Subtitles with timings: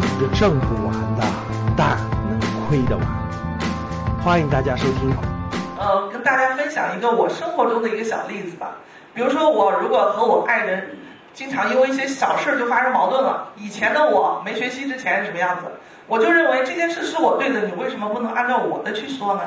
[0.00, 1.22] 玩挣不完的，
[1.76, 1.96] 但
[2.28, 3.06] 能亏得完。
[4.24, 5.14] 欢迎大家收听。
[5.78, 8.76] 呃，跟大家分享一个我生活中的一个小例子吧。
[9.12, 10.96] 比如说，我如果和我爱人
[11.34, 15.64] 经常因为一些小事就发生矛盾了，以前的我没学习之前是什么样子，
[16.06, 19.42] 我就认为这件事是我对的，你为什么不能按照我的去说呢？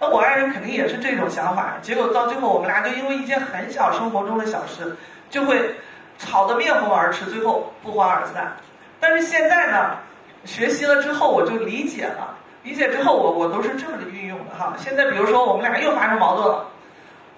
[0.00, 4.96] 那我爱人肯定也是这种想法，结果到最后我们俩就因为一件很小生活中的小事，
[5.30, 5.76] 就会
[6.18, 8.56] 吵得面红耳赤，最后不欢而散。
[9.00, 9.96] 但是现在呢，
[10.44, 14.74] 学习了之后我就理解了，理解之后我我都是这么的运用的哈。
[14.78, 16.66] 现在比如说我们俩又发生矛盾了，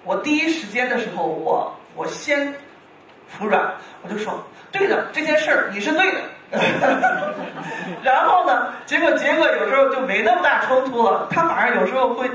[0.03, 2.53] 我第一时间的时候我我先
[3.27, 6.21] 服软，我就说对的，这件事儿你是对的。
[8.01, 12.29] 然后呢，结果结果有时候就没那么大冲突了，他反而有时候会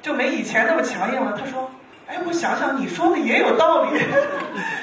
[0.00, 1.36] 就没以前那么强硬了。
[1.38, 1.70] 他说
[2.08, 4.00] ：“哎，我想想你说的也有道理。”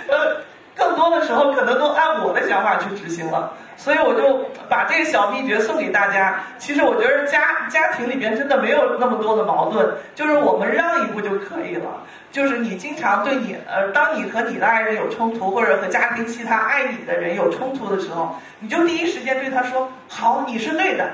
[0.07, 0.46] 呃。
[0.77, 6.39] 更多的时候可能都按我的想法去执行了，所以我就把这个小秘诀送给大家。
[6.57, 11.85] 其实我觉得家家庭里边真的没有那么多的矛盾，就是我们让一步就可以了。
[12.31, 21.09] 就是你经常对你呃，当你和你的爱人有冲突，或者和家庭其他爱你的人有冲突的时候，你就第一时间对他说：“好，你是对的。”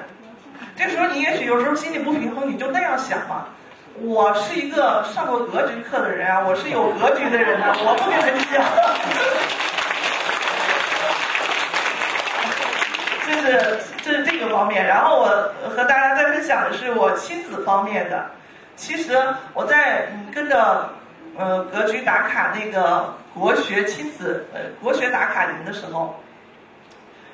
[0.76, 3.46] 这时候你也许有时候心里不平衡，你就那样想嘛。
[4.02, 9.43] 我是一个上过格局课的人啊，我是有格局的人啊，我不跟人讲。
[13.44, 18.32] 是这是这个方面，然后我和大家再分享的是我亲子方面的。
[18.76, 19.22] 其实
[19.54, 20.90] 我在跟着
[21.38, 26.16] 呃格局打卡那个国学亲子呃国学打卡营的时候，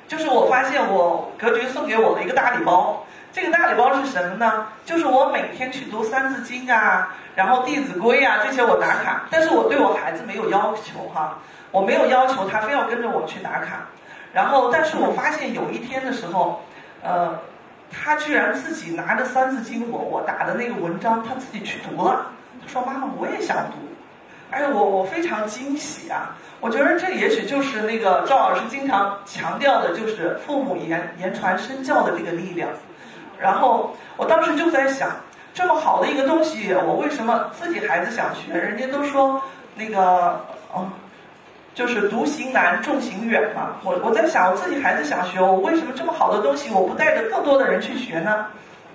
[0.08, 3.06] 就是我发现我格局送给我的一个大礼包。
[3.32, 4.66] 这个大礼包是什么呢？
[4.84, 9.22] 就是我每天去读《三字经》啊，然后《弟子规》啊，这些我打卡。
[9.30, 11.38] 但是我对我孩子没有要求哈，
[11.70, 13.86] 我没有要求他非要跟着我去打卡。
[14.32, 16.62] 然后，但是我发现有一天的时候，
[17.02, 17.38] 呃，
[17.90, 22.26] 他居然自己拿着《三字经》，我我打的那个文章，他自己去读了。
[22.60, 23.76] 他说：“妈妈，我也想读。”
[24.50, 26.36] 哎，我我非常惊喜啊！
[26.58, 32.68] 我觉得这也许就是那个赵老师经常强调的，就是父母言言传身教的这个力量。
[33.38, 35.08] 然后我当时就在想，
[35.54, 38.52] 这么好的一个东西，我为什么自己孩子想学？
[38.52, 39.40] 人家都说
[39.76, 40.44] 那个，
[40.76, 40.90] 嗯，
[41.74, 43.76] 就是独行难，众行远嘛。
[43.84, 48.46] 我我在想，我自己孩子想学，我为什么这么好的东西，我不带着更多的人去学呢？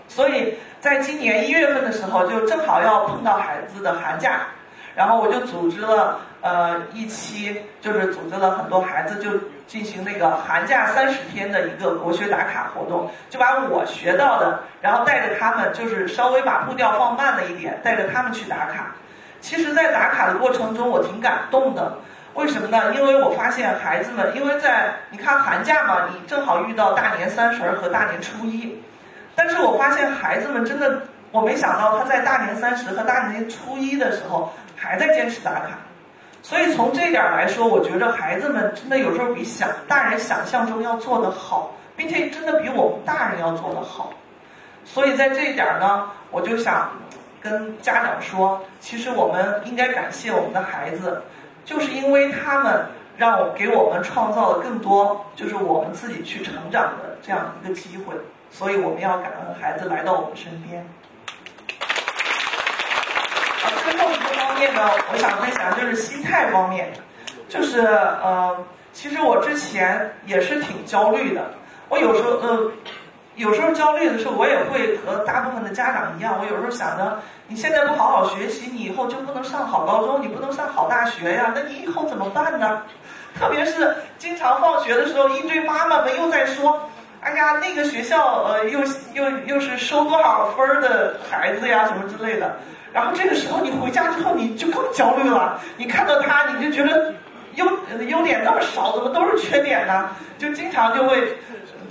[0.07, 4.41] 所以在今年一月份的时候，就正好要碰到孩子的寒假。
[4.95, 9.29] 然后我就组织了呃一期，就是组织了很多孩子就
[9.67, 18.95] 进行那个寒假三十天的一个国学打卡活动，就把我学到的，然后带着他们，就是稍微把步调放慢了一点，带着他们去打卡。
[19.41, 21.97] 其实，在打卡的过程中，我挺感动的。
[22.35, 22.93] 为什么呢？
[22.93, 28.81] 因为我发现孩子们，因为在你看寒假嘛，你正好遇到大年三十和大年初一，
[29.35, 31.01] 但是我发现孩子们真的，
[31.31, 34.53] 我没想到他在大年三十和大年初一的时候。
[34.77, 35.69] 还在坚持打卡，
[36.43, 44.11] 所以从这点来说，我觉着孩子们真的有时候比想大人想象中要做得好，并且真的比我们大人要做得好。
[44.83, 46.91] 所以在这一点呢，我就想
[47.41, 51.23] 跟家长说，其实我们应该感谢我们的孩子，
[51.65, 52.85] 就是因为他们
[53.17, 58.13] 让我给我们创造了更多，就是我们自己去成长的这样一个机会。
[58.51, 60.87] 所以我们要感恩孩子来到我们身边。
[63.83, 66.93] 最后一个方面呢，我想分享就是心态方面，
[67.49, 68.55] 就是呃，
[68.93, 71.51] 其实我之前也是挺焦虑的。
[71.89, 72.71] 我有时候呃，
[73.35, 76.37] 有时候焦虑的时候，我也会和大部分的家长一样。
[76.39, 81.51] 我有时候想着，你现在不好好学习，你以后就不能上好高中，你不能上好大学呀？
[81.53, 82.81] 那你以后怎么办呢？
[83.37, 88.79] 特别是经常放学的时候，一堆妈妈们又在说：“哎呀，那个学校呃，又
[89.13, 92.55] 又又是收多少分的孩子呀，什么之类的。”
[92.93, 97.13] 然后这个时候你回家之后你就更焦虑了，你看到他你就觉得
[97.55, 97.65] 优
[98.07, 100.09] 优点那么少，怎么都是缺点呢？
[100.37, 101.37] 就经常就会，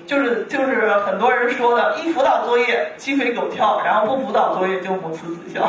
[0.07, 5.69] 就是就是很多人说的，一辅导作业鸡飞狗跳，然后不辅导作业就母慈子孝。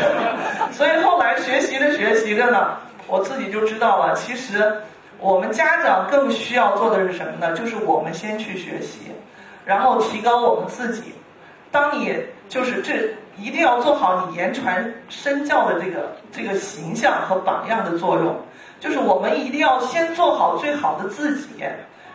[0.72, 2.76] 所以后来学习着学习着呢，
[3.06, 4.72] 我自己就知道了，其实
[5.18, 7.56] 我们家长更需要做的是什么呢？
[7.56, 9.00] 就是我们先去学习，
[9.64, 11.14] 然后提高我们自己。
[11.70, 12.16] 当你
[12.48, 12.92] 就是这。
[13.38, 18.34] 一定要做好你言传身教的这个这个形象和榜样的作用，
[18.80, 21.48] 就是我们一定要先做好最好的自己。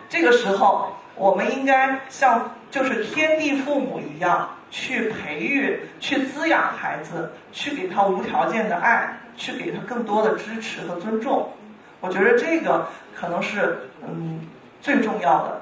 [0.08, 0.88] 这个时候，
[1.22, 11.48] 我们应该像就是天地父母一样去培育、去滋养孩子，去给他无条件的爱，去给他更多的支持和尊重。
[12.00, 14.40] 我觉得这个可能是嗯
[14.80, 15.60] 最重要的。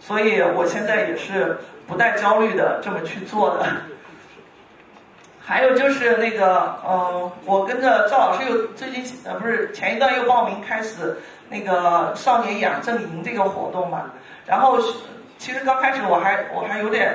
[0.00, 1.56] 所以我现在也是
[1.86, 3.64] 不带焦虑的这么去做的。
[5.44, 11.18] 还有就是那个，嗯，我跟着赵老师又最近呃不是前一段又报名开始
[11.52, 14.10] 那个少年养正营这个活动嘛，
[14.46, 14.78] 然后
[15.36, 17.14] 其实刚开始我还我还有点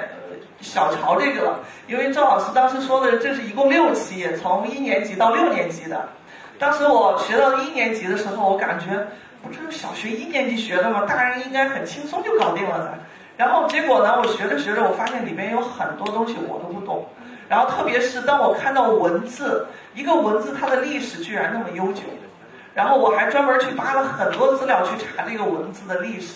[0.62, 6.07] 小瞧这个了，因为赵老师当时说的这是一共六期，从一年级到六年级的。
[6.60, 8.86] 当时我学到一年级的时候，我感觉
[9.42, 11.06] 不就是小学一年级学的吗？
[11.07, 12.94] 大人应该很轻松就搞定了噻。
[13.38, 17.06] 然后结果呢，我学着学着，我发现里面有很多东西我都不懂。
[17.48, 22.01] 然后特别是当我看到文字，一个文字它的历史居然那么悠久，
[22.77, 26.35] 然后我还专门去扒了很多资料去查这个文字的历史，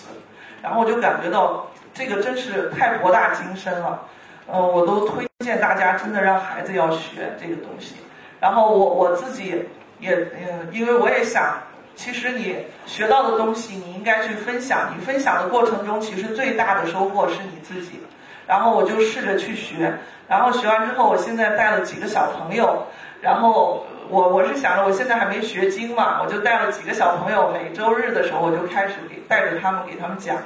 [0.60, 4.02] 然后我就感觉到这个真是太博大精深了，
[4.48, 7.94] 呃，我都推荐大家真的让孩子要学这个东西。
[8.40, 9.64] 然后我我自己
[10.00, 11.60] 也嗯，因为我也想，
[11.94, 12.56] 其实你
[12.86, 18.00] 学到的东西你应该去分享，你分享的过程中其实最大的收获是你自己。
[18.48, 19.96] 然后我就试着去学。
[20.26, 22.84] 然后学完之后，我现在带了几个小朋友，
[23.20, 30.36] 然后我我是想着我现在还没学精嘛，我就带了几个小朋友，每周日的时候我就开始给带着他们给他们讲，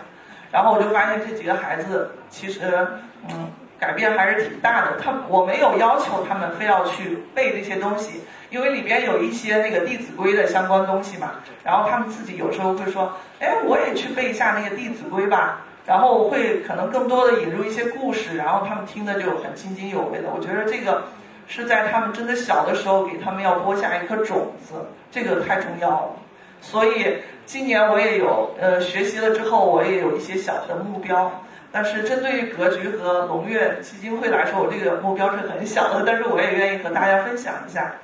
[0.52, 2.86] 然后我就发现这几个孩子其实
[3.28, 5.00] 嗯改变还是挺大的。
[5.02, 8.20] 他我没有要求他们非要去背这些东西，
[8.50, 11.32] 因为里边有一些那个《弟子规》的相关东西嘛，
[11.64, 15.62] 然后他们自己有时候会说，哎，我也去背一下那个《弟子规》吧。
[15.84, 20.28] 然后会可能更多的引入一些故事，然后他们听的就很津津有味的。
[20.34, 21.04] 我觉得这个
[21.46, 24.75] 是在他们真的小的时候给他们要播下一颗种子，
[25.10, 26.08] 这个太重要了。
[26.60, 31.31] 所以今年我也有呃学习了之后，我也有一些小的目标。
[31.70, 37.94] 但是针对于格局和龙跃基金会来说，我这个目标是很小的，但是我也愿意和大家分享一下。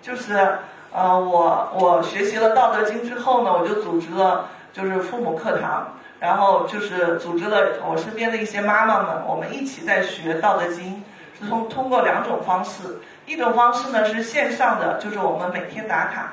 [0.00, 0.58] 就是
[0.92, 5.92] 呃我我学习了《道德经》之后呢，我就组织了就是父母课堂。
[6.18, 10.94] 然后就是组织了我身边的一些妈妈们，我们一起在学《道德经》，
[11.48, 12.82] 通通过两种方式，
[13.26, 16.32] 一种方式呢是线上的，就是我们每天打卡，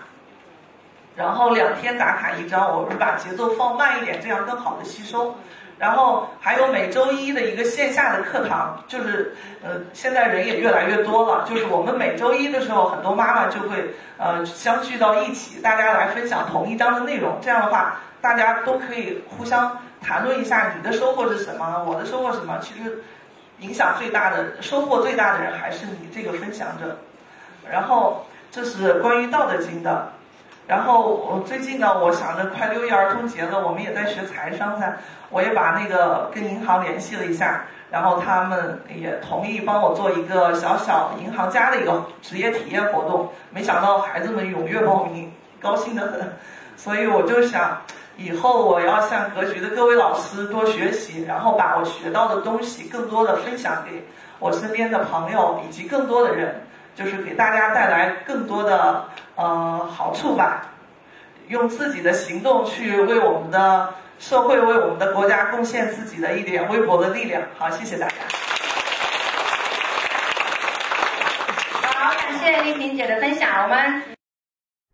[1.16, 5.36] 然后两天打卡一张，我们把节奏放慢一点，这样更好的吸收。
[5.78, 17.98] 然后还有每周一的一个线下的课堂，就是呃现在人也越来越多了，就是我们每周一的时候，很多妈妈就会呃相聚到一起，大家来分享同一章的内容，这样的话。
[18.24, 22.58] 大家都可以互相谈论一下你的收获是什么，我的收获什么。
[22.62, 23.04] 其实
[23.64, 26.98] 影响最大的、收获最大的人还是你这个分享者。
[27.72, 30.10] 然后这是关于《道德经》的。
[30.68, 34.98] 然后我最近呢，我想着快六一儿童节了，我们也在学财商噻，
[35.30, 43.32] 我也把那个跟银行联系了一下，然后他们也同意帮我做一个小小银行家的一个职业体验活动。
[43.50, 45.32] 没想到孩子们踊跃报名，
[45.62, 46.34] 高兴的很。
[46.76, 47.82] 所以我就想。
[48.16, 54.06] 以后我要向格局的各位老师多学习，然后把我学到的东西更多的分享给
[54.40, 56.66] 我身边的朋友以及更多的人，
[56.96, 59.06] 就是给大家带来更多的
[59.36, 60.70] 呃好处吧。
[61.50, 67.42] 用自己的行动去为我们的社会、为我们的国家贡献自己的一点微薄的力量。
[67.58, 68.16] 好，谢谢大家。
[71.82, 73.64] 好，感谢丽萍姐的分享。
[73.64, 74.02] 我们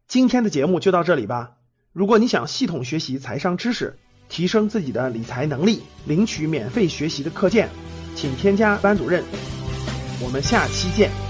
[0.08, 1.59] 今天的节目就到这里吧。
[1.92, 3.98] 如果你想系统学习财商知识，
[4.30, 7.68] 提升自己的理财能力，领取免费学习的课件，
[8.16, 9.24] 请添加班主任。
[10.22, 11.29] 我们下期见。